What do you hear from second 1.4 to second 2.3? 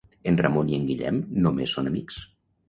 només són amics.